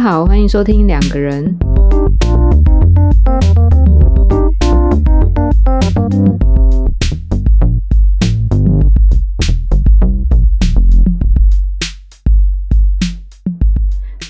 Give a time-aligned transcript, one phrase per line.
[0.00, 1.58] 家好，欢迎收听两个人。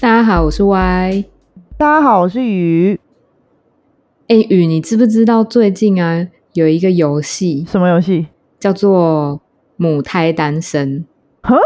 [0.01, 1.25] 大家好，我是 Y。
[1.79, 2.99] 大家好，我是雨。
[4.27, 8.27] 哎，雨，你知不知道最近啊有一个游戏什么游戏？
[8.59, 9.41] 叫做
[9.77, 11.05] 母胎单身。
[11.43, 11.57] 呵，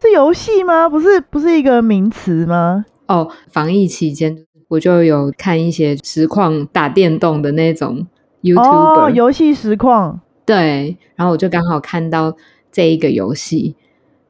[0.00, 0.88] 是游戏吗？
[0.88, 2.86] 不是，不是一个名词吗？
[3.06, 8.06] 哦，防疫期间我就有看一些实况打电动的那种
[8.42, 10.20] YouTube 哦，游戏实况。
[10.44, 12.36] 对，然后我就刚好看到
[12.70, 13.74] 这一个游戏，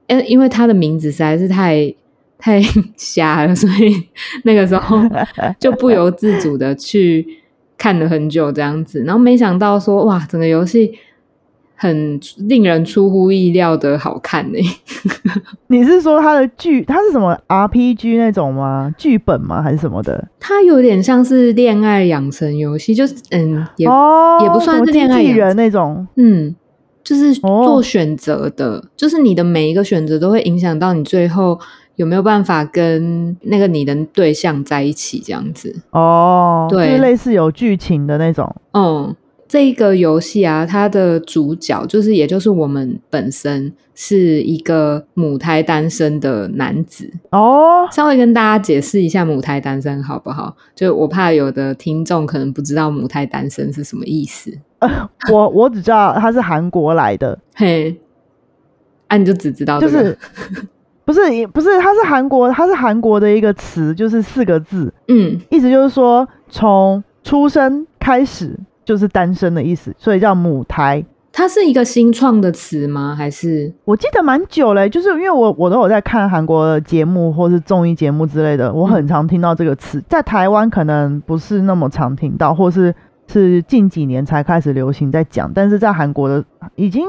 [0.08, 1.94] 因，因为它的名字实在是太
[2.38, 2.60] 太
[2.96, 4.08] 瞎了，所以
[4.44, 4.98] 那个时候
[5.58, 7.26] 就不由自主的去
[7.78, 10.92] 看了很久这样子，然后没想到说哇，整个游戏。
[11.74, 14.58] 很令人出乎意料的好看呢。
[15.68, 18.94] 你是说它的剧，它是什么 RPG 那种吗？
[18.96, 19.62] 剧本吗？
[19.62, 20.28] 还是什么的？
[20.38, 26.54] 它有点像是恋爱养成游戏，就是嗯，也也不算是恋爱人那种，嗯，
[27.02, 31.58] 就是做选择的，就是你的每一个选择都会影响到你最后
[31.96, 35.74] 有没有办法跟那个你的对象在一起这样子。
[35.90, 39.16] 哦，对，就类似有剧情的那种，嗯。
[39.52, 47.86] 这个游戏啊，它的主角就是，也就是我们本身是一个母胎单身的男子哦。
[47.92, 50.56] 稍微跟大家解释一下母胎单身好不好？
[50.74, 54.50] 就我怕有的听众可能不知道母胎单身是什么意思。
[55.30, 57.94] 我我只知道他是韩国来的，嘿，
[59.08, 60.16] 啊，你就只知道就是
[61.04, 68.58] 不是不是，他是韩国，他是韩国的一个词，就是四个字，嗯，意思就是说从出生开始。
[68.84, 71.04] 就是单身的意思，所以叫母胎。
[71.32, 73.14] 它是一个新创的词吗？
[73.16, 80.02] 还是我记得蛮久嘞，就是因为我我都有在看韩国节目或是综艺节目之类的，我很常听到这个词。
[80.08, 82.94] 在台湾可能不是那么常听到，或是
[83.26, 86.44] 是近几年才开始流行在讲，但是在韩国的
[86.74, 87.06] 已经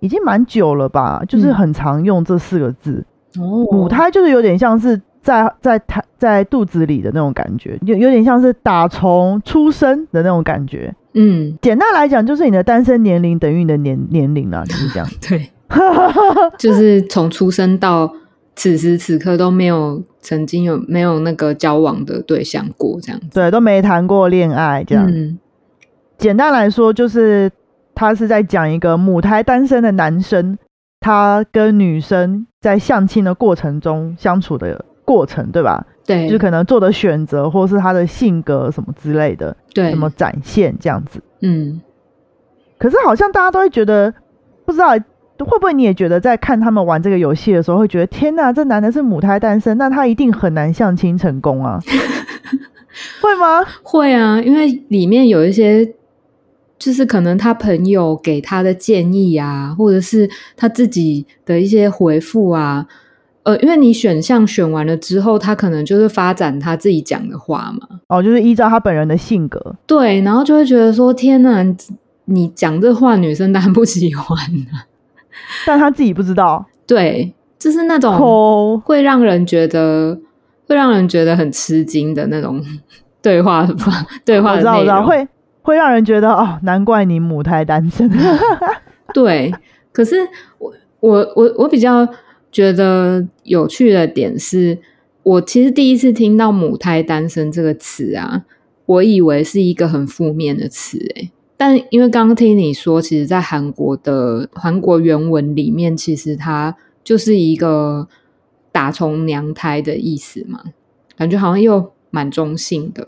[0.00, 3.04] 已经蛮久了吧，就是很常用这四个字。
[3.38, 5.00] 哦，母胎就是有点像是。
[5.26, 10.94] 在在胎在肚子里的那种感觉，有有点像是打从出生的那种感觉。
[11.16, 15.08] 嗯，简单来讲，就是你的单身年龄等于你的年年龄啊，就是这样。
[15.26, 15.50] 对，
[16.58, 18.12] 就是从出生到
[18.54, 23.20] 此时此刻都没有曾经有没有那个交往的对象过，这样。
[23.32, 25.10] 对，都没谈过恋爱，这样。
[26.18, 27.50] 简单来说，就是
[27.94, 30.58] 他是在讲一个母胎单身的男生，
[31.00, 34.84] 他跟女生在相亲的过程中相处的。
[35.06, 35.86] 过程对吧？
[36.06, 41.20] 对，就可能做的选择，或是他的性格什么之类的，对，怎么展现这样子。
[41.40, 41.80] 嗯，
[42.78, 44.14] 可是好像大家都会觉得，
[44.64, 51.80] 不知道会不会你也觉得，在看他们玩这个游戏的时候，会觉得天哪，这男的是母胎单身，那他一定很难相亲成功啊？
[53.20, 53.62] 会吗？
[53.82, 55.84] 会啊，因为里面有一些，
[56.78, 62.86] 就是可能他朋友给他的建议啊，或者是他自己的一些回复啊。
[63.46, 68.00] 呃，因为你选项选完了之后，他可能就是发展他自己讲的话嘛。
[68.08, 69.76] 哦，就是依照他本人的性格。
[69.86, 71.64] 对，然后就会觉得说：“天哪，
[72.24, 74.82] 你讲这话，女生当然不喜欢啊。”
[75.64, 76.66] 但他自己不知道。
[76.88, 80.18] 对，就是那种会让人觉得
[80.66, 82.60] 会让人觉得很吃惊的那种
[83.22, 83.64] 对话
[84.24, 85.28] 对话的内容，会
[85.62, 88.10] 会让人觉得哦，难怪你母胎单身。
[89.14, 89.54] 对，
[89.92, 90.16] 可是
[90.58, 92.04] 我我我我比较。
[92.56, 94.78] 觉得有趣的点是，
[95.22, 98.46] 我其实第一次听到“母胎单身”这个词啊，
[98.86, 106.74] 我以为是一个很负面的词，诶，但因为刚刚听你说，其实，在韩国的韩国原文里面，其实它
[107.04, 108.08] 就是一个
[108.72, 110.62] 打从娘胎的意思嘛，
[111.14, 113.06] 感觉好像又蛮中性的。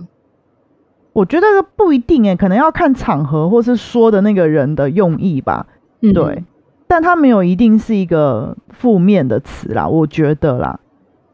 [1.14, 5.66] 我觉得不一定诶，可能要看场合或是说的那个人的用意吧。
[6.12, 6.44] 对。
[6.88, 10.80] 但它没有一定是一个负面的词啦，我觉得啦。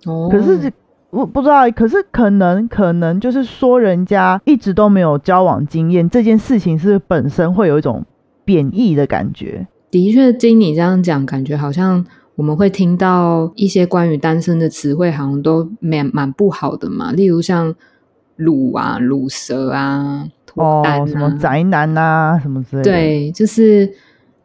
[0.05, 0.29] 哦。
[0.31, 0.73] 可是
[1.11, 8.05] 我不知道，可是可能可能就是说，人家一直都没有交往经验，这件事情是本身会有一种
[8.45, 9.65] 贬义的感觉。
[9.93, 12.05] 的确，经你这样讲，感觉好像
[12.35, 17.13] 我们会听到一些关于单身的词汇，好像都蛮蛮不好的嘛。
[17.13, 17.73] 例如像
[18.35, 22.91] “乳”啊、“乳蛇”啊、“脱单”啊、什么“宅男”啊什么之类的。
[22.91, 23.89] 对，就是。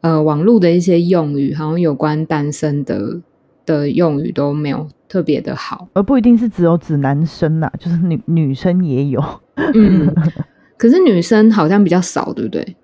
[0.02, 3.20] 呃，网络的一些用语，好像有关单身的
[3.66, 9.24] 的用语都没有特别的好，而不一定是只有指男生呐，就是女女生也有。
[9.74, 10.14] 嗯，
[10.78, 12.76] 可是女生好像比较少，对不对？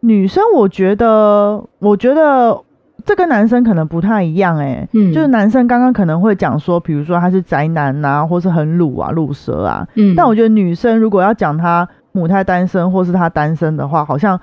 [0.00, 2.60] 女生，我觉得，我觉得
[3.04, 14.38] 这跟男生可能不太一样哎、嗯，就是男生刚刚可能会讲说，比如说他是宅男呐、或是很鲁啊、鲁蛇啊，嗯，但我觉得女生如果要讲她母胎单身或是她单身的话，好像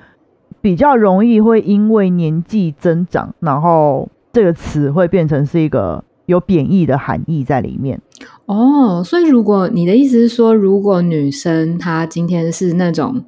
[0.61, 8.01] 比较容易会因为年纪增长，然后这个词会变成是一个有贬义的含义在里面。
[8.45, 13.23] 哦，所以如果你的意思是说，如果女生她今天是那种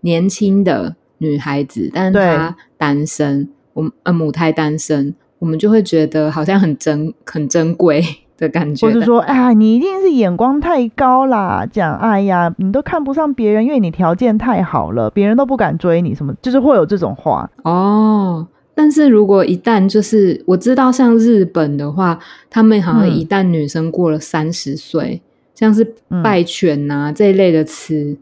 [0.00, 8.02] 年轻的女孩子，但是她单身，我们呃母胎单身，我们就会觉得好像很珍很珍贵
[8.44, 8.86] 的感觉。
[8.86, 17.50] 或是说，哎，你一定是眼光太高啦，讲，哎呀，你都看不上别人，因为你条件太好了，别人都不敢追你，什么，就是会有这种话。
[17.62, 22.18] 哦，但是如果一旦就是我知道，像日本的话，
[22.50, 25.22] 他们好像嗯一旦女生过了三十岁，
[25.54, 28.16] 像是嗯拜犬呐、这一类的词，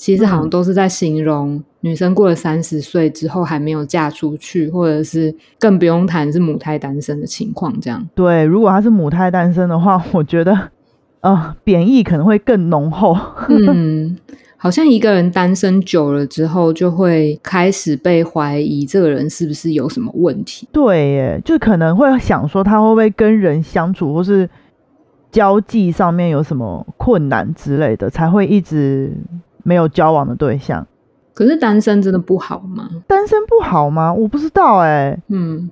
[0.00, 8.08] 其实好像嗯都是在形容女生过了三十岁之后还没有嫁出去，或者是更不用谈是母胎单身的情况，这样。
[8.14, 10.58] 对，如果她是母胎单身的话， 我觉得，
[11.20, 13.14] 呃，贬义可能会更浓厚。
[13.50, 14.16] 嗯，
[14.56, 20.66] 好像一个人单身久了之后，就会开始被怀疑这个人是不是有什么问题。
[20.72, 24.48] 对耶，就可能会想说他会不会跟人相处或是
[25.30, 29.12] 交际上面有什么困难之类的，才会一直
[29.62, 30.86] 没有交往的对象。
[31.34, 32.88] 可是单身真的不好吗？
[33.06, 34.12] 单身不好吗？
[34.12, 35.70] 我不知道哎，嗯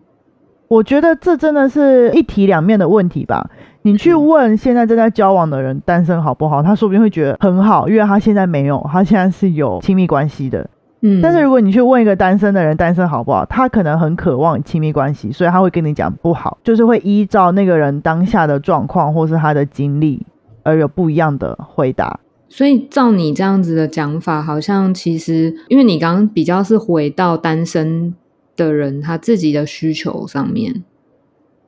[0.69, 3.51] 我觉得这真的是一体两面的问题吧。
[3.83, 10.69] 你去嗯问现在正在交往的人单身好不好，他说不定会觉得很好，因为他现在没有，他现在是有亲密关系的。
[11.01, 20.27] 嗯，但是如果你去问一个单身的人单身好不好，他可能很渴望亲密关系，所以他会跟你讲不好，就是会依照那个人当下的状况或是他的经历
[20.65, 22.21] 而有不一样的回答。
[22.49, 28.15] 所以照你这样子的讲法，好像其实因为你刚刚比较是回到单身
[28.57, 30.83] 的人他自己的需求上面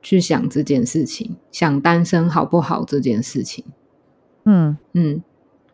[0.01, 3.63] 去想这件事情，想单身好不好这件事情。
[4.45, 5.21] 嗯，嗯，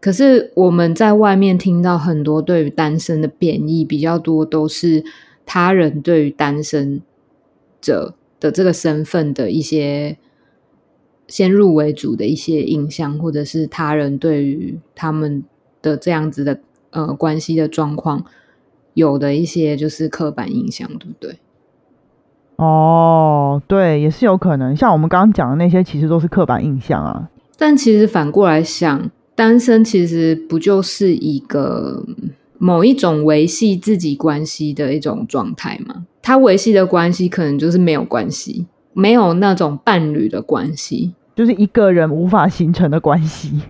[0.01, 5.05] 可是我们在外面听到很多对于单身的贬义比较多，都是
[5.45, 7.01] 他人对于单身
[7.79, 10.17] 者的这个身份的一些
[11.27, 15.43] 先入为主的一些印象，或者是他人对于他们
[15.81, 16.59] 的这样子的
[16.91, 18.23] 呃关系的状况
[18.93, 21.37] 有的一些就是刻板印象，对不对？
[22.55, 24.75] 哦，对，也是有可能。
[24.75, 27.29] 像我们刚刚讲的那些，其实都是刻板印象啊。
[27.55, 32.03] 但其实反过来想，单身其实不就是一个
[32.57, 36.07] 某一种维系自己关系的一种状态吗？
[36.23, 38.65] 他维系的关系可能就是没有关系，
[38.97, 41.13] 没有那种伴侣的关系。
[41.35, 43.61] 就是一个人无法形成的关系。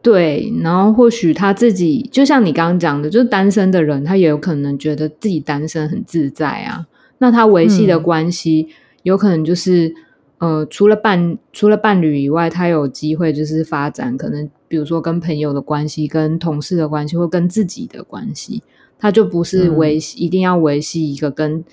[0.00, 6.86] 对，然后或许他自己就像你刚刚讲的，就是单身的人，他也有可能觉得自己单身很自在啊。
[7.18, 8.68] 那他维系的嗯关系，
[9.02, 9.92] 有可能就是
[10.38, 18.62] 呃，除了伴除了伴侣以外，他有机会就是发展可能，比如说跟朋友的关系、跟同事的关系，或跟自己的关系，
[19.00, 21.64] 他就不是嗯维系、一定要维系一个跟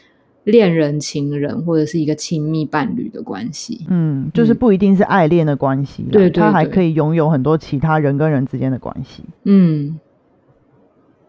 [0.43, 3.85] 恋人、情人或者是一个亲密伴侣的关系。
[3.89, 9.23] 嗯，就是嗯不一定是爱恋的关系啦，对对对他还可以拥有很多其他人跟人之间的关系。
[9.45, 9.99] 嗯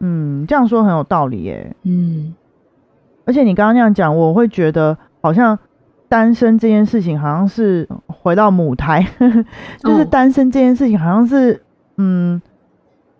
[0.01, 1.75] 嗯，这样说很有道理耶。
[1.85, 2.35] 嗯
[3.27, 5.59] 而且你刚刚那样讲，我会觉得好像
[6.11, 9.07] 单身这件事情，好像是回到母胎，
[9.83, 11.63] 就是哦单身这件事情，好像是
[11.97, 12.43] 嗯，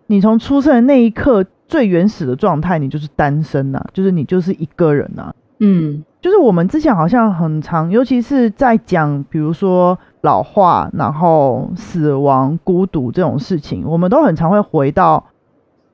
[0.05, 15.25] 你从出生的那一刻最原始的状态，你就是单身呐、就是你就是一个人呐、嗯就是我们之前好像很常，尤其是在讲，比如说老化，然后死亡、孤独这种事情，我们都很常会回到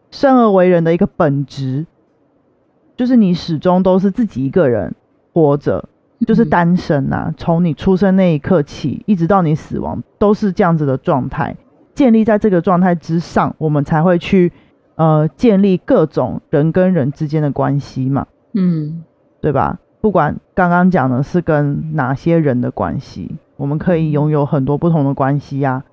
[0.10, 1.86] 生而为人的一个本质，
[2.96, 4.96] 就是你始终都是自己一个人
[5.34, 5.84] 活着，
[6.25, 11.56] 就是嗯单身呐、从你出生那一刻起，一直到你死亡，都是这样子的状态。
[11.94, 14.53] 建立在这个状态之上，我们才会去
[14.96, 18.25] 呃建立各种人跟人之间的关系嘛。
[18.53, 19.03] 嗯
[19.41, 19.79] 对吧？
[20.00, 25.83] 不管刚刚讲的是跟哪些人的关系，我们可以拥有很多不同的关系呀、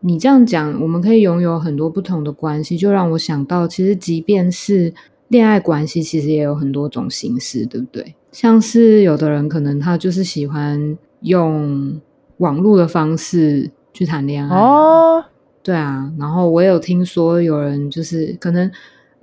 [0.00, 4.92] 你这样讲，我们可以拥有很多不同的关系，就让我想到，其实即便是
[5.28, 8.14] 恋爱关系，其实也有很多种形式，对不对？
[8.32, 12.00] 像是有的人可能他就是喜欢用
[12.38, 15.24] 网络的方式去谈恋爱啊，哦，
[15.62, 16.12] 对啊。
[16.18, 18.68] 然后我有听说有人就是可能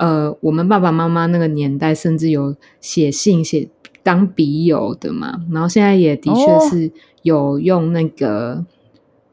[0.02, 3.70] 呃，我们爸爸妈妈那个年代，甚至有写信写
[4.02, 5.46] 当笔友的嘛。
[5.52, 6.92] 然后现在也的确哦是
[7.22, 8.66] 有用那个、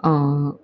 [0.03, 0.55] 呃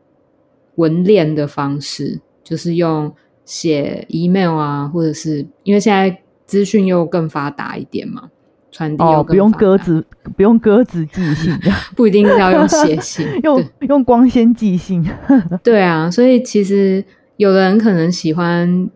[0.75, 3.14] 文链的方式，就是用
[3.46, 8.28] 写 email 啊，或者是因为现在资讯又更发达一点嘛，
[8.70, 10.04] 传递哦，不用鸽子，
[10.37, 11.56] 不用鸽子寄信，
[11.96, 15.02] 不一定要用写 信，用用光纤寄信。
[15.64, 17.02] 对啊，所以其实
[17.37, 18.90] 有的人可能喜欢，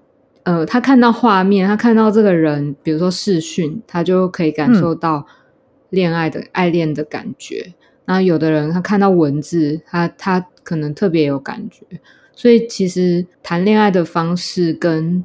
[0.49, 5.27] 呃，他看到画面，他看到这个人，比如说视讯，他就可以感受到
[5.91, 7.75] 恋爱的爱恋的感觉。
[8.07, 11.85] 那有的人他看到文字，他他可能特别有感觉。
[12.33, 15.23] 所以其实谈恋爱的方式跟，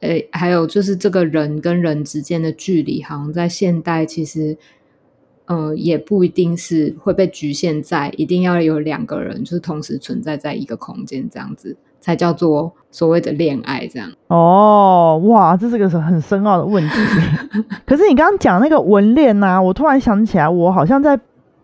[0.00, 4.58] 诶，还有就是这个人跟人之间的距离，好像在现代其实，
[5.44, 14.06] 呃，也不一定是会被局限在一定要有两个人就是同时存在在一个空间这样子，才叫做所谓的恋爱这样。
[14.26, 16.94] 哦，哇，这是个很深奥的问题。
[17.86, 21.18] 可是你刚刚讲那个文恋呐，我突然想起来，我好像在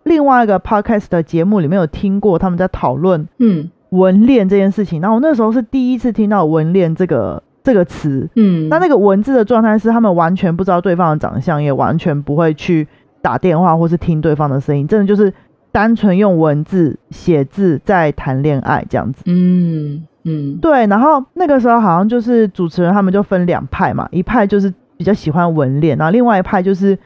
[0.04, 3.70] 另外一个 podcast 的节目里面有听过他们在讨论，嗯。
[3.90, 12.87] 文恋这件事情，然后我那时候是第一次听到“文恋”这个这个词，嗯，那那个文字的状态是他们完全不知道对方的长相，也完全不会去
[13.20, 15.35] 打电话或是听对方的声音，真的就是
[15.73, 20.86] 单纯用文字写字在谈恋爱这样子，嗯嗯，对。
[20.86, 26.98] 然后那个时候好像就是主持人他们就分两派嘛，一派就是比较喜欢文恋，然后另外一派就是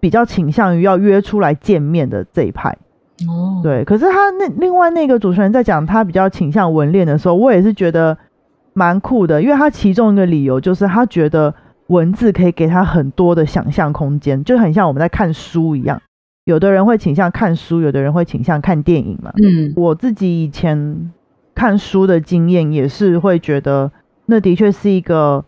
[0.00, 2.76] 比较倾向于要约出来见面的这一派。
[3.28, 8.16] 哦，对，可是他那另外那个主持人在讲他比较倾向文恋的时候，我也是觉得
[8.74, 11.54] 蛮酷的，因为他其中一个理由就是他觉得
[11.86, 16.00] 文字可以给他很多的想象空间，就很像我们在看书一样。
[16.44, 19.32] 有的人会倾向看书，有的人会倾向看电影嘛。
[19.42, 21.10] 嗯，我自己以前
[21.56, 23.90] 看书的经验也是会觉得，
[24.26, 25.44] 那的确是一个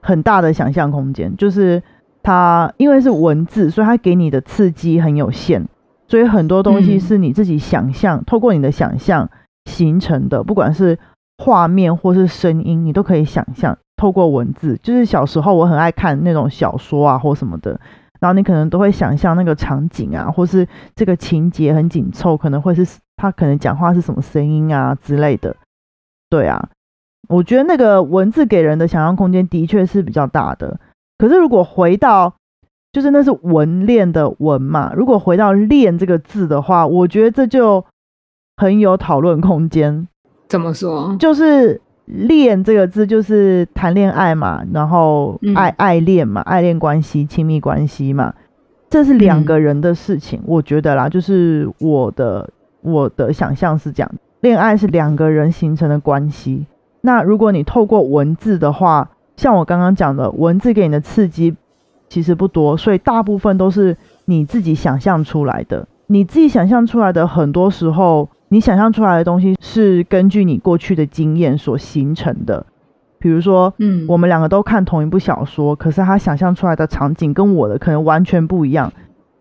[0.00, 1.80] 很大的想象空间，就是
[2.22, 5.68] 它因为是文字，所以它给你的刺激很有限。
[6.06, 9.28] 所以很多东西是你自己想象，透过你的想象
[9.64, 10.98] 形成的，不管是
[11.38, 13.76] 画面或是声音，你都可以想象。
[13.96, 17.80] 透过文字，就是小时候我很爱看那种小说啊或什么的，
[18.24, 20.66] 然后你可能都会想象那个场景啊，或是
[20.96, 22.86] 这个情节很紧凑，可能会是
[23.18, 25.54] 他可能讲话是什么声音啊之类的。
[26.30, 26.70] 对啊，
[27.28, 30.80] 我觉得那个文字给人的想象空间的确是比较大的。
[31.18, 32.32] 可是如果回到
[32.94, 37.84] 就是那是文练的文嘛，如果回到练这个字的话，我觉得这就
[38.56, 40.08] 很有讨论空间。
[40.48, 41.14] 怎么说？
[41.18, 48.34] 就是恋这个字就是谈恋爱嘛，然后爱爱恋嘛，爱恋关系、亲密关系嘛，
[48.90, 50.40] 这是两个人的事情。
[50.46, 52.50] 我觉得啦，就是我的
[52.82, 56.66] 我的想象是这样，恋爱是两个人形成的关系。
[57.00, 61.56] 那如果你透过文字的话，像我刚刚讲的，文字给你的刺激。
[62.06, 63.96] 其实不多，所以大部分都是
[64.26, 65.88] 你自己想象出来的。
[66.06, 72.64] 你自己想象出来的，很多时候你想象出来的东西是根据你过去的经验所形成的。
[73.18, 78.92] 比如说，嗯，我们两个都看同一部小说，可是他想象出来的场景跟我的可能完全不一样。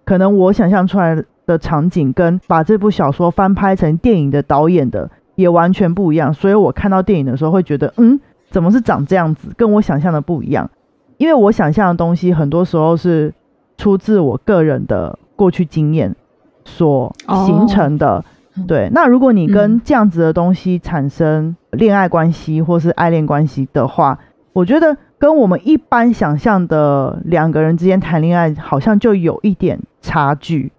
[0.03, 6.33] 可能我想象出来的场景跟把这部小说翻拍成电影的导演的也完全不一样。
[6.33, 10.67] 所以我看到电影的时候会觉得，嗯，怎么是长这样子，跟我想象的不一样。
[11.17, 13.31] 因为我想象的东西，很多时候是
[13.77, 16.15] 出自我个人的过去经验
[16.65, 17.15] 所
[17.45, 18.25] 形成的。
[18.67, 24.19] 对，那如果你跟这样子的东西产生恋爱关系或是爱恋关系的话，
[24.53, 30.71] 我觉得跟我们一般想象的两个人之间谈恋爱，好像就有一点差距，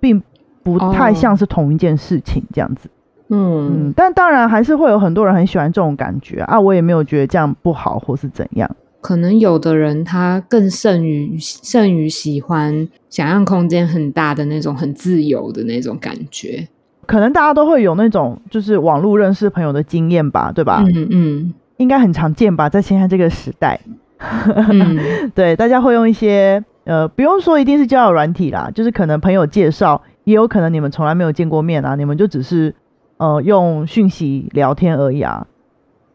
[0.00, 0.22] 并
[0.62, 2.88] 不太像是同一件事情这样子。
[3.28, 3.88] 嗯。
[3.88, 8.68] 嗯，但当然还是会有很多人很喜欢这种感觉啊，我也没有觉得这样不好或是怎样。
[9.00, 16.68] 可能有的人他更胜于胜于喜欢想象空间很大的那种很自由的那种感觉，
[17.06, 20.82] 可能大家都会有那种就是网络认识朋友的经验吧，对吧？
[20.94, 23.80] 嗯嗯，应该很常见吧，在现在这个时代，
[25.34, 32.74] 对，大家会用一些呃，不用说一定是交友软体啦，就是可能朋友介绍，也有可能你们从来没有见过面啊，你们就只是
[33.16, 35.46] 呃用讯息聊天而已啊，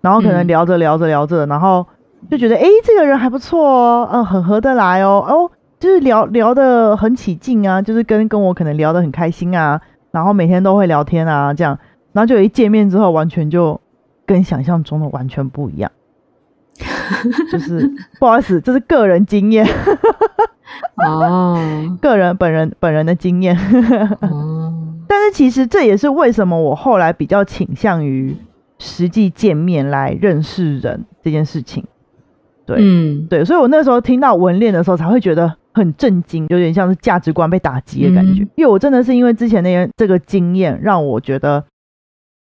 [0.01, 1.85] 然后可能聊着聊着聊着，然后。
[2.31, 9.79] 就觉得哎，这个人还不错哦，嗯，很合得来哦，哦，就是聊聊得很起劲啊，就是跟跟我可能聊得很开心啊，
[10.17, 11.77] 然后每天都会聊天啊，这样，
[12.11, 13.79] 然后就一见面之后，完全就
[14.25, 15.91] 跟想象中的完全不一样，
[17.51, 17.87] 就是
[18.19, 19.63] 不好意思，这是个人经验，
[20.95, 21.55] 哦，
[22.01, 23.55] 个人本人本人的经验，
[24.21, 24.73] 哦，
[25.07, 28.35] 但是其实这也是为什么我后来比较倾向于
[28.79, 31.85] 实际见面来认识人这件事情。
[32.65, 38.41] 对，嗯，对，所以我那时候听到文恋的时候，才会觉得很震惊，有点像是价值观被打击的感觉。
[38.55, 41.63] 因为我真的是因为之前那些这个经验，让我觉得，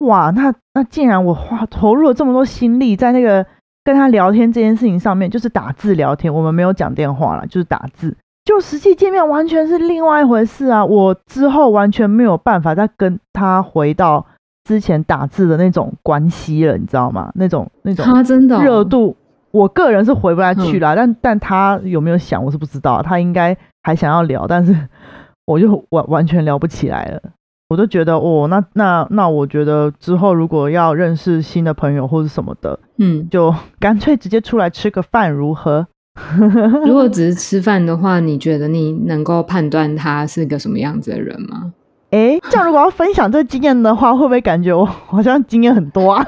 [0.01, 3.47] 哇，那那竟然我花投入了这么多心力在那个
[3.85, 8.17] 跟他聊天这件事情上面，就是打字聊天，我们没有讲电话了，就是打字。
[8.45, 10.85] 就实际见面完全是另外一回事啊！
[10.85, 14.25] 我之后完全没有办法再跟他回到
[14.63, 17.33] 之前打字的那种关系了，你知道吗？
[17.35, 19.17] 那种那种他真的哦热度，
[19.57, 20.95] 我个人是回不来去嗯啦。
[20.95, 23.03] 但但他有没有想，我是不知道。
[23.03, 24.77] 他应该还想要聊，但是
[25.47, 27.21] 我就完完全聊不起来了。
[27.69, 35.87] 我就觉得，哦，那那那，我觉得之后如果要认识新的朋友或者什么的，嗯，就干脆直接出来吃个饭如何？
[36.87, 41.73] 如果只是吃饭的话，你觉得你能够判断他是个什么样子的人吗？
[42.11, 46.25] 哎，这样如果要分享这经验的话，会不会感觉我 好像经验很多啊？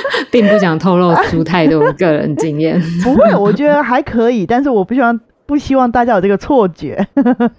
[0.30, 2.80] 并不想透露出太多个人经验。
[3.02, 7.06] 不会，我觉得还可以，但是我不希望不希望大家有这个错觉。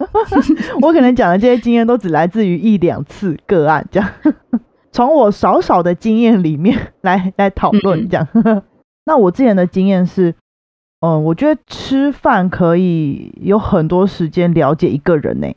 [0.80, 4.08] 我可能讲的这些经验都只来自于一两次个案，这样
[4.92, 8.26] 从我少少的经验里面来来讨论这样。
[9.06, 10.34] 那我之前的经验是，
[11.00, 15.48] 嗯，我觉得吃饭可以有很多时间了解一个人呢、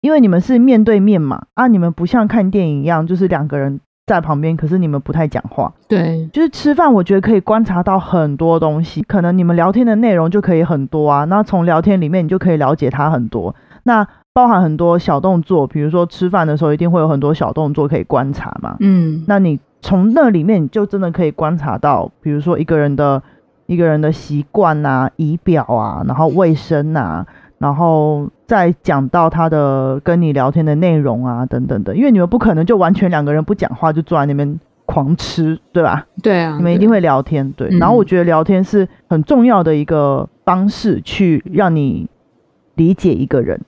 [0.00, 5.72] 因为你们是面对面嘛，啊，你们不像看电影一样，就是两个人在旁边，可是你们不太讲话。
[5.86, 11.24] 对，就是吃饭，我觉得可以观察到很多东西，可能你们聊天的内容就可以很多啊。
[11.26, 13.54] 那从聊天里面，你就可以了解他很多。
[13.82, 18.76] 那包含很多小动作，比如说吃饭的时候，一定会有很多小动作可以观察嘛。
[18.80, 23.22] 嗯，那你从那里面，你就真的可以观察到，比如说一个人的
[23.66, 27.26] 一个人的习惯啊、仪表啊，然后卫生啊，
[27.58, 36.06] 然后再讲到他的跟你聊天的内容啊等等的，因为你们不可能就完全两个人不讲话就坐在那边狂吃，对吧？
[36.22, 37.68] 对啊，你们一定会聊天，对。
[37.68, 42.08] 嗯然后我觉得聊天是很重要的一个方式，去让你
[42.76, 43.60] 理解一个人。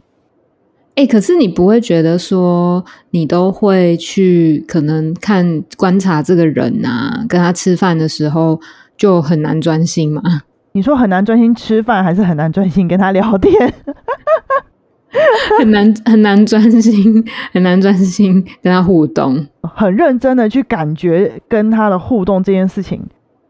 [0.97, 8.61] 哎、可是你不会觉得说你都会去可能看观察这个人啊，跟他吃饭的时候
[8.99, 10.23] 就很难专心吗？
[10.73, 13.73] 你说很难专心吃饭，还是很难专心跟他聊天？
[15.59, 19.45] 很难很难专心，很难专心跟他互动。
[19.62, 23.03] 很认真的去感觉跟他的互动这件事情，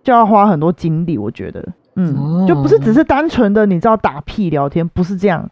[0.02, 1.18] 就要花很多精力。
[1.18, 1.62] 我觉得，
[1.96, 5.50] 嗯，哦就不是只是单纯的你知道打屁聊天，不是这样。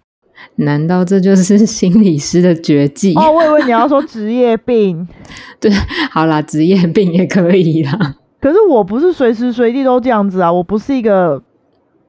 [0.57, 3.13] 难道这就是心理师的绝技？
[3.15, 5.07] 哦，我以为你要说职业病，
[5.61, 5.71] 对
[6.11, 8.15] 好啦，职业病也可以啦。
[8.41, 11.43] 可是我不是随时随地都这样子啊，我不是一个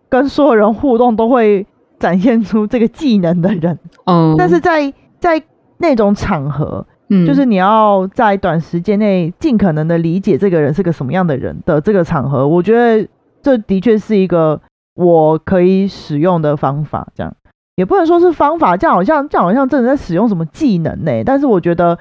[0.09, 1.65] 跟所有人互动都会
[1.99, 3.77] 展现出这个技能的人。
[4.05, 5.41] 哦，但是在在
[5.77, 13.07] 那种场合，嗯，就是你要在短时间内尽可能的理解这个人是个什么样的人的这个场合，我觉得
[13.41, 14.59] 这的确是一个
[14.95, 17.07] 我可以使用的方法。
[17.15, 17.33] 这样
[17.75, 21.97] 也不能说是方法，这样好像这样好像真的在使用什么技能呢、但是我觉得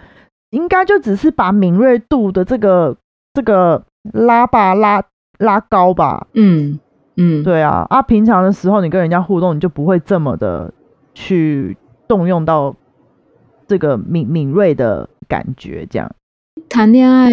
[0.50, 2.96] 应该就只是把敏锐度的这个
[3.32, 5.02] 这个拉吧拉
[5.38, 6.26] 拉高吧。
[6.34, 6.80] 嗯
[7.20, 10.72] 嗯，对啊，啊，平常的时候你跟人家互动，你就不会这么的
[11.14, 11.76] 去
[12.06, 12.76] 动用到
[13.66, 16.10] 这个敏敏锐的感觉，这样。
[16.68, 17.28] 谈恋爱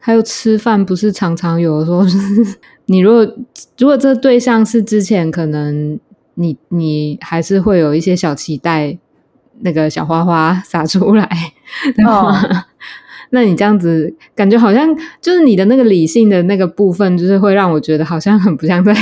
[0.00, 3.24] 还有吃饭，不是常常有的时候，就是你如果
[3.78, 5.98] 如果这对象是之前可能
[6.34, 8.98] 你你还是会有一些小期待，
[9.60, 11.28] 那个小花花撒出来
[11.96, 12.66] 的话，
[13.30, 14.88] 那你这样子感觉好像
[15.20, 18.92] 就是你的那个理性的那个部分，就是会让我觉得好像很不像在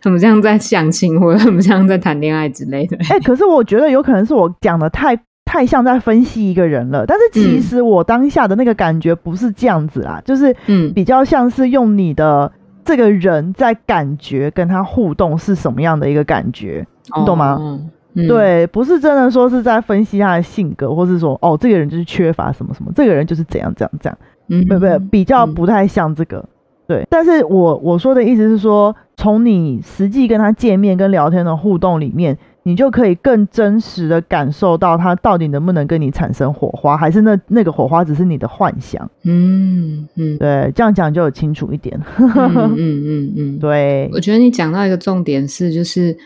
[0.00, 2.96] 很不像在相亲，或者很不像在谈恋爱之类的。
[3.10, 12.50] 哎、可是我觉得有可能是我讲的太太像在分析一个人了，但是其嗯实我当下的那个感觉不是这样子啦，就是嗯比较像是用你的
[12.84, 16.86] 这个人在感觉跟他互动是什么样的一个感觉，
[17.18, 17.56] 你懂吗？
[17.60, 17.80] 哦
[18.14, 26.44] 嗯，对，不是真的说是在分析他的性格，或是说哦，这个人就是缺乏什么什么，这个人就是怎样怎样怎样，嗯，不不，比较不太像这个。
[26.86, 39.08] 对，但是我我说的意思是说，从你实际跟他见面跟聊天的互动里面，你就可以更真实的感受到他到底能不能跟你产生火花，还是那那个火花只是你的幻想。
[39.22, 41.96] 嗯嗯对，这样讲就有清楚一点。
[42.18, 46.16] 嗯嗯嗯嗯，对，我觉得你讲到一个重点是，就是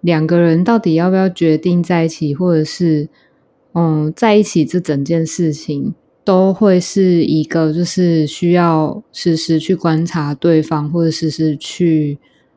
[0.00, 3.06] 两个人到底要不要决定在一起，或者是
[3.74, 12.16] 嗯在一起这整件事情，都会是一个就是需要时时去观察对方，或者时时去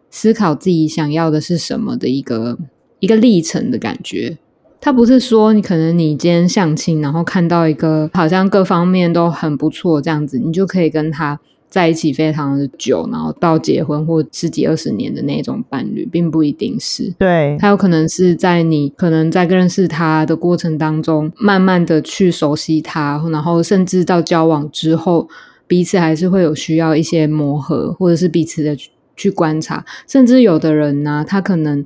[0.10, 2.58] 思考自己想要的是什么的一个
[3.00, 4.38] 一个历程的感觉。
[4.82, 17.14] 他不是说你可能你今天相亲，然后看到一个好像各方面都很不错这样子，你就可以跟他在一起非常的久，然后到结婚或十几二十年的那种伴侣，并不一定是。
[17.20, 25.28] 对，他有可能是在你可能在认识他的过程当中，慢慢的去熟悉他，然后甚至到交往之后，
[25.68, 28.76] 彼此还是会有需要一些磨合，或者是彼此的
[29.20, 31.84] 去去观察，甚至有的人呢、他可能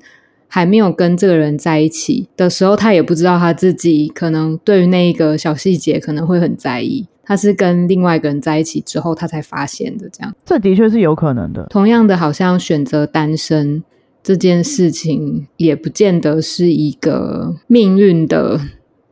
[0.48, 7.08] 还没有跟这个人在一起的时候，他也不知道他自己可能对于那一个小细节可能会很在意。
[7.26, 10.08] 他是跟另外一个人在一起之后，他才发现的。
[10.12, 11.65] 这样，这的确是有可能的。
[11.72, 13.82] 同样的，好像选择单身
[14.22, 18.60] 这件事情，也不见得是一个命运的，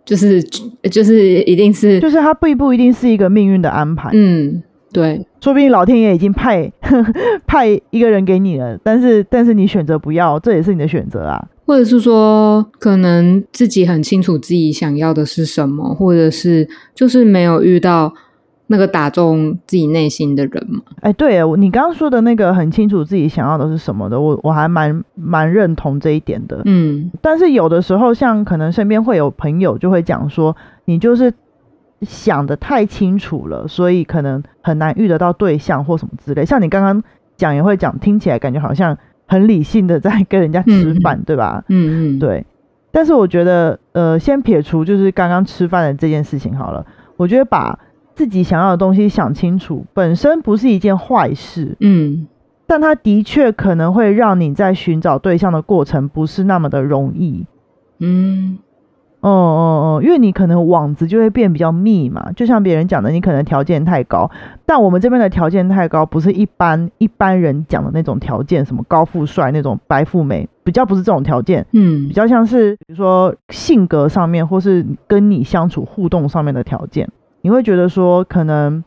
[0.06, 4.10] 就是就是一定是，就是他不一不一定是一个命运的安排。
[4.14, 4.62] 嗯，
[4.94, 6.72] 对，说不定老天爷已经派
[7.48, 11.48] 派一个人给你了，但是但是你选择不要，这也是你的选择啊。
[11.66, 18.14] 或者是说，可能自己很清楚自己想要的是什么，或者是就是没有遇到
[18.68, 20.82] 那个打中自己内心的人嘛？
[21.00, 26.62] 哎，对，你刚刚说的那个很清楚自己想要的是什么的，我我还蛮蛮认同这一点的。
[26.66, 31.34] 嗯，但是有的时候，像可能身边会有朋友就会讲说，你就是
[32.02, 36.46] 想的太清楚了，所以可能很难遇得到对象或什么之类。
[36.46, 37.04] 像你刚刚
[37.38, 38.98] 讲也会讲，听起来感觉好像。
[39.28, 41.64] 很理性的在跟人家吃饭，对吧？
[41.70, 42.46] 嗯嗯，对。
[42.92, 46.86] 但是我觉得，呃，先撇除就是刚刚吃饭的这件事情好了。
[47.16, 47.80] 我觉得把
[48.14, 51.78] 自己想要的东西想清楚，本身不是一件坏事。
[51.80, 52.28] 嗯，
[52.68, 57.46] 但它的确可能会让你在寻找对象的过程不是那么的容易。
[58.00, 58.60] 嗯。
[59.22, 64.30] 哦哦哦，因为你可能网子就会变比较密嘛，就像别人讲的，你可能条件太高，
[64.66, 77.08] 但我们这边的条件太高，不是一般一般人讲的那种条件，什么高富帅那种白富美，比较不是这种条件，嗯，比较像是比如说性格上面，或是跟你相处互动上面的条件，
[77.42, 78.84] 你会觉得说可能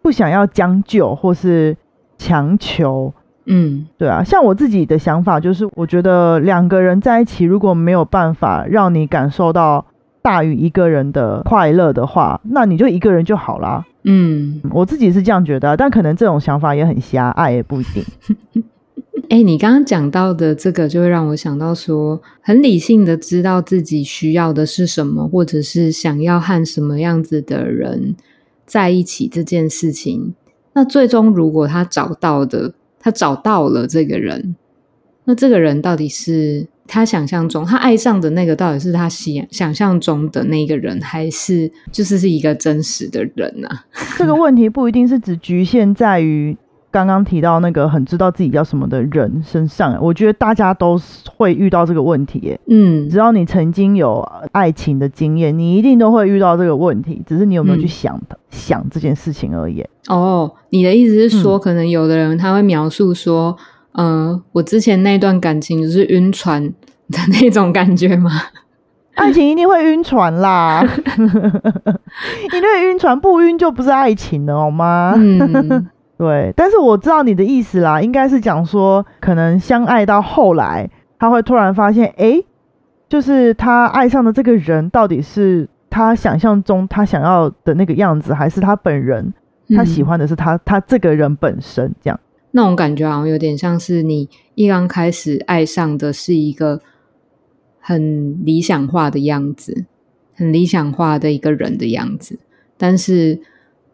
[0.00, 1.76] 不想要将就或是
[2.16, 3.12] 强求。
[3.48, 9.86] 嗯，对啊，像我自己的想法就是，我觉得两个人在一起，如果没有办法让你感受到
[10.20, 13.84] 大于一个人的快乐的话，那你就一个人就好啦。
[14.02, 18.04] 嗯，我自己是这样觉得，但可能这种想法也很狭隘，也不一定。
[19.30, 28.16] 哎，你刚刚讲到的这个，就会让我想到说，很理性的知道自己需要的是什么，或者是想要和什么样子的人
[28.64, 30.34] 在一起这件事情，
[30.72, 32.74] 那最终如果他找到的。
[32.98, 34.56] 他找到了这个人，
[35.24, 43.68] 那这个人到底是他想象中他爱上的那个，到底是他想想象中的那个人，还是就是是一个真实的人呢？
[44.18, 46.56] 这个问题不一定是只局限在于。
[46.96, 50.98] 刚刚提到那个很知道自己要什么的人身上，我觉得大家都
[51.36, 52.58] 会遇到这个问题。
[52.68, 59.84] 嗯，只要你曾经有爱情的经验，你一定都会遇到这个问题，只是你有没有去想想这件事情而已。
[60.08, 63.54] 哦，你的意思是说，可能有的人他会描述说，
[63.92, 66.64] 嗯，我之前那段感情就是晕船
[67.10, 68.30] 的那种感觉吗？
[69.16, 75.12] 爱情一定会晕船啦， 一定会晕船，不晕就不是爱情了，好吗？
[75.18, 75.88] 嗯。
[76.18, 82.42] 对，但是我知道你的意思啦，应该是讲说，可能相爱到后来，他会突然发现，哎，
[83.06, 89.34] 就是他爱上的这个人，到底是他想象中他想要的那个样子，还是他本人
[89.76, 92.18] 他喜欢的是他他这个人本身这样？
[92.52, 96.80] 那种感觉好像有点像是你一刚开始爱上的是一个
[97.78, 99.84] 很理想化的样子，
[100.34, 102.38] 很理想化的一个人的样子，
[102.78, 103.38] 但是。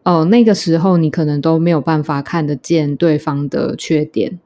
[0.03, 4.37] 哦，那个时候你可能都没有办法看得见对方的缺点，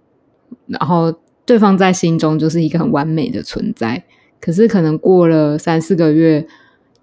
[0.67, 1.11] 然后
[1.45, 4.03] 对方在心中就是一个很完美的存在。
[4.39, 6.45] 可是可能过了三四个月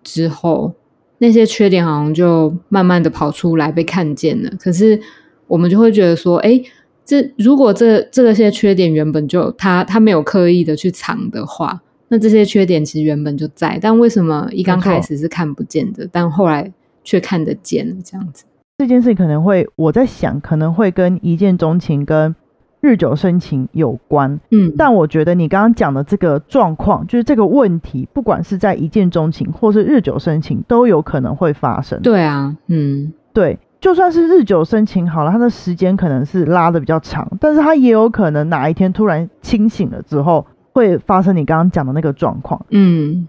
[0.05, 0.73] 之后，
[1.19, 4.51] 那些缺点好像就慢慢的跑出来被看见了。
[4.61, 5.01] 可是
[5.49, 6.63] 我们就会觉得说，哎，
[7.05, 13.81] 这如果这这些缺点原本就他他没有刻意的去藏的话，那这些缺点其实原本就在。
[13.83, 16.73] 但为什么一刚开始是看不见的，但后来？
[17.05, 18.45] 却看得见这样子，
[18.79, 22.35] 这件事可能会我在想，可能会跟一见钟情跟
[22.81, 24.41] 日久生情有关。
[24.51, 32.01] 嗯，但我觉得你刚刚讲的这个状况，就是这个问题，不管是在一见钟情或是日久生情，都有可能会发生。
[32.03, 42.65] 对啊，嗯，对，就算是日久生情好了，他的时间可能是拉的比较长，但是他也有可能哪一天突然清醒了之后，会发生你刚刚讲的那个状况。
[42.71, 43.29] 嗯。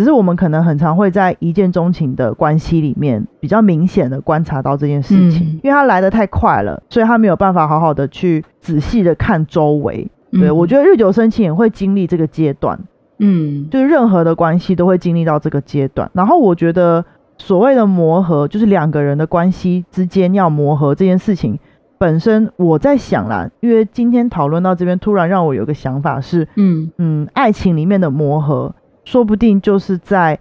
[0.00, 10.10] 只是我们可能很常会在一见钟情的关系里面比较明显的观察到这件事情，因为他来的太快了，所以他没有办法好好的去仔细的看周围。
[10.32, 12.80] 对我觉得日久生情也会经历这个阶段，
[13.18, 16.10] 嗯，就是任何的关系都会经历到这个阶段。
[16.14, 17.04] 然后我觉得
[17.36, 21.58] 所谓的磨合，就是两个人的关系之间要磨合这件事情
[21.98, 28.74] 本身，我在想啦，因为今天讨论到这边，突然让我有个想法是，嗯嗯，爱情里面的磨合。
[29.04, 30.38] 说不定就是在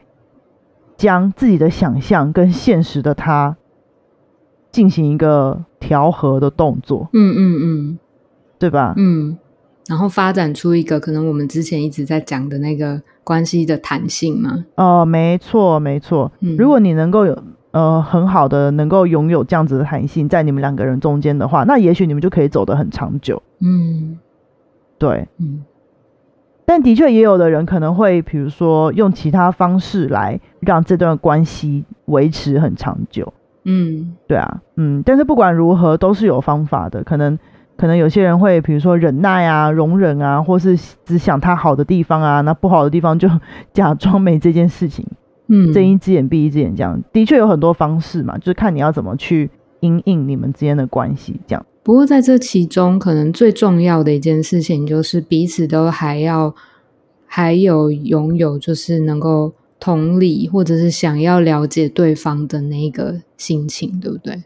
[0.95, 3.55] 将自己的想象跟现实的他
[4.71, 7.09] 进行一个调和的动作。
[7.13, 7.99] 嗯嗯嗯，
[8.59, 8.93] 对吧？
[8.97, 9.37] 嗯，
[9.87, 14.65] 然后发展出一个可能我们之前一直在讲的那个关系的弹性嘛。
[14.75, 16.31] 哦，没错没错。
[16.41, 23.41] 嗯如果你能够有呃很好的能够拥有这样子的弹性在你们两个人中间的话，那也许你们就可以走得很长久。
[23.61, 24.19] 嗯
[24.97, 25.63] 对，嗯
[26.69, 33.33] 但的确也有的人可能会，比如说用其他方式来让这段关系维持很长久。
[33.65, 37.03] 嗯对啊，嗯，但是不管如何都是有方法的。
[37.03, 37.39] 可能
[37.75, 43.27] 可能有些人会，比如说忍耐啊、容忍啊，或是只想他好的地方啊，那不好的地方就
[43.73, 45.03] 假装没这件事情，
[45.47, 47.01] 嗯，睁一只眼闭一只眼这样。
[47.11, 51.65] 的确有很多方式嘛，就是看你要怎么去因应你们之间的关系这样。
[51.89, 56.53] 不过在这其中，可能最重要的一件事情就是彼此都还要
[57.25, 64.43] 还有拥有，就是能够同理或者是想要了解对方的那个心情，对不对？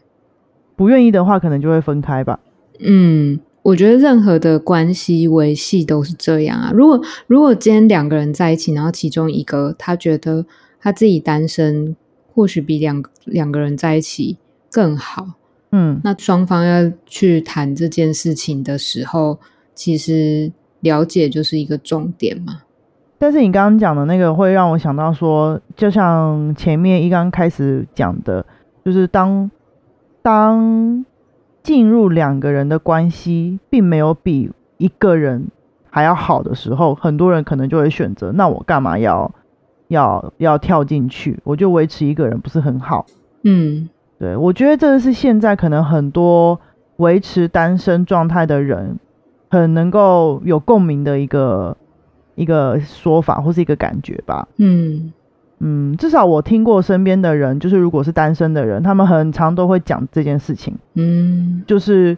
[0.74, 2.40] 不愿意的话，可能就会分开吧。
[2.78, 6.72] 嗯，我觉得任何的关系维系都是这样啊。
[6.72, 10.46] 如果如果今天两个人在一起，然后其中一个他觉得
[10.80, 11.94] 他自己单身，
[12.32, 14.38] 或许比两两个人在一起
[14.72, 15.34] 更好，
[15.76, 19.40] 嗯，那双方要去谈这件事情的时候，
[19.74, 22.60] 其实了解就是一个重点嘛。
[23.18, 28.46] 但是你刚刚讲的那个会让我想到说，就像前面一刚开始讲的，
[28.84, 29.50] 就是当
[30.22, 31.04] 当
[31.64, 35.48] 进入两个人的关系，并没有比一个人
[35.90, 39.34] 还要好的时候，很多人可能就会选择，那我干嘛要
[39.88, 41.40] 要要跳进去？
[41.42, 43.06] 我就维持一个人不是很好？
[43.42, 43.88] 嗯
[44.24, 46.58] 对我觉得这是现在可能很多
[46.96, 48.98] 维持单身状态的人
[49.50, 51.76] 很能够有共鸣的一个
[52.34, 54.48] 一个说法或是一个感觉吧。
[54.56, 55.12] 嗯。
[55.60, 61.62] 嗯，至少我听过身边的人，就是如果是单身的人，他们很常都会讲这件事情，嗯。
[61.66, 62.16] 就是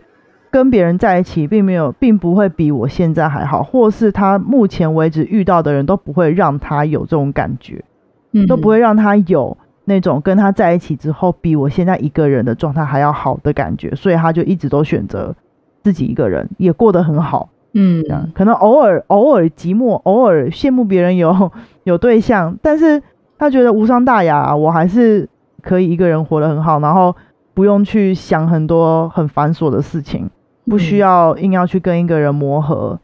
[0.51, 7.85] 跟别人在一起，并没有，并不会比我现在还好，或是他目前为止遇到的人都不会让他有这种感觉，
[8.33, 15.35] 嗯，都不会让他有那种跟他在一起之后比我现在一个人的状态还要好的感觉，所以他就一直都选择
[15.83, 17.49] 自己一个人，也过得很好。
[17.79, 21.51] 嗯这样可能偶尔偶尔寂寞，偶尔羡慕别人有
[21.85, 23.03] 有对象，但是
[23.39, 25.29] 他觉得无伤大雅、啊，我还是
[25.63, 27.15] 可以一个人活得很好，然后
[27.55, 30.29] 不用去想很多很繁琐的事情，
[30.65, 32.99] 不需要硬要去跟一个人磨合，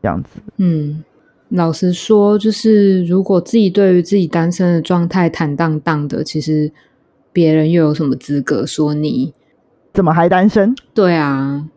[0.00, 0.40] 这样子。
[0.58, 1.02] 嗯，
[1.54, 6.72] 老实说，就是如果自己对于自己单身的状态坦荡荡的，其实
[7.32, 9.32] 别人又有什么资格说你？
[9.92, 10.74] 怎么还单身？
[10.92, 11.68] 对啊，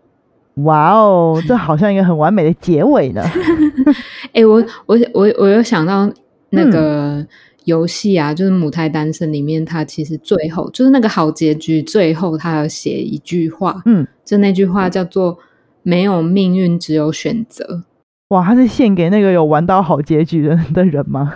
[0.64, 3.22] 哇哦，这好像一个很完美的结尾呢。
[4.34, 6.12] 哎、我我我我有想到
[6.50, 7.28] 那嗯个
[7.66, 15.38] 游戏啊，就是母胎单身里面，它其实最后就是那个好结局，最后他有写一句话，嗯，就那句话叫做
[15.84, 17.84] “没有命运，只有选择
[18.30, 21.34] 哇，他是献给那个有玩到好结局的 的人吗？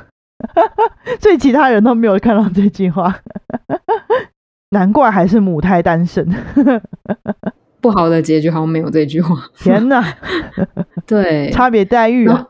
[1.21, 3.19] 所以其他人都没有看到这句话，
[4.71, 6.27] 难怪还是母胎单身。”，
[7.79, 9.35] 不好的结局好像没有这句话。
[9.57, 10.03] 天哪，
[11.07, 12.47] 对，差别待遇啊！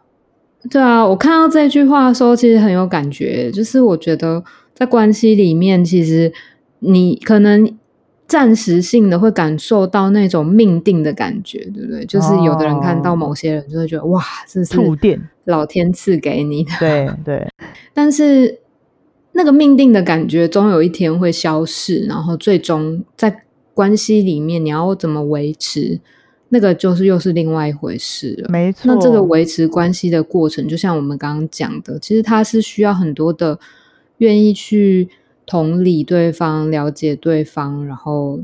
[0.69, 3.51] 对啊，我看到这句话的时候，其实很有感觉。
[3.51, 6.31] 就是我觉得在关系里面，其实
[6.79, 7.77] 你可能
[8.31, 12.05] 暂时性的会感受到那种命定的感觉，对不对？
[12.05, 14.77] 就是有的人看到哦某些人，就会觉得哇，这是
[15.43, 16.71] 老天赐给你的。
[16.79, 17.45] 对对，
[17.93, 18.59] 但是
[19.33, 25.99] 那个命定的感觉，终有一天会消逝，然后最终在关系里面，你要怎么维持，
[26.47, 28.49] 那个就是又是另外一回事了。
[28.49, 28.83] 没错。
[28.85, 33.59] 那这个维持关系的过程，就像我们刚刚讲的，其实它是需要很多的
[34.19, 35.09] 愿意去
[35.51, 38.39] 同理对方、了解对方，然后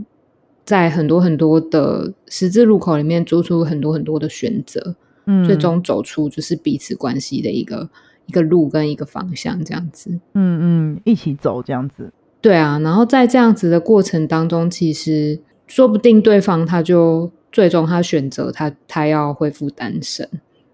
[0.66, 7.90] 在很多很多的十字路口里面做出很多很多的选择，嗯最终走出就是彼此关系的一个
[8.26, 10.20] 一个路跟一个方向，这样子。
[10.34, 10.60] 嗯
[10.94, 12.12] 嗯一起走这样子。
[12.42, 20.30] 对啊，然后在这样子的过程当中，其实说不定对方他就最终他选择他他要恢复单身。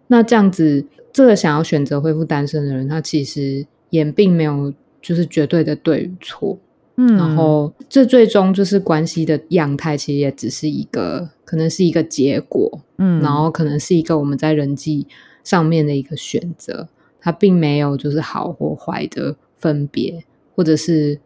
[0.08, 6.58] 那这样子，这个想要选择恢复单身的人，他其实也并没有就是绝对的对与错。
[6.96, 15.08] 嗯，然后这最终就是关系的样态，其实也只是一个可能是一个结果，嗯，然后可能是一个我们在人际
[15.44, 16.88] 上面的一个选择，
[17.20, 20.24] 它并没有就是好或坏的分别，
[20.56, 21.20] 或者是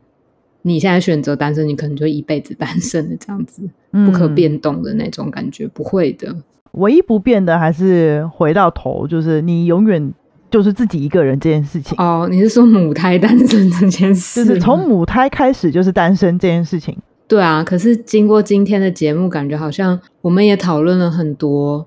[0.62, 3.62] 你现在选择单身，你可能就一辈子单身的这样子，
[3.92, 6.34] 不可嗯变动的那种感觉，不会的。
[6.74, 10.14] 唯一不变的还是回到头，就是你永远
[10.50, 14.48] 就是自己一个人这件事情，哦，你是说母胎单身这件事吗？
[14.48, 16.98] 就是从母胎开始就是单身这件事情。
[17.28, 21.86] 对啊，可是经过今天的节目，感觉好像我们也讨论了很多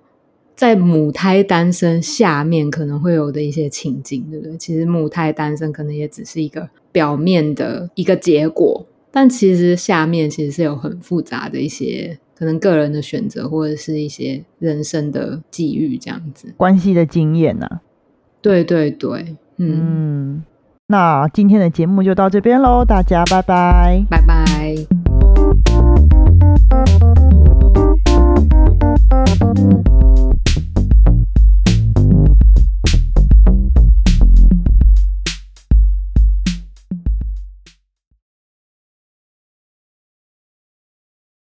[0.55, 4.59] 在母胎单身下面可能会有的一些情境，对不对？
[4.59, 16.53] 其实母胎单身可能也只是一个表面的一个结果，但其实下面其实是有很复杂的一些可能个人的选择，或者是一些人生的际遇这样子。
[16.59, 17.81] 关系的经验呐、
[18.43, 20.43] 对对对嗯。
[20.91, 24.05] 那今天的节目就到这边喽大家拜拜。
[24.11, 24.75] 拜拜。